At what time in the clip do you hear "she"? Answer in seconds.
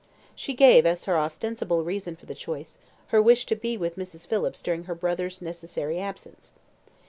0.33-0.55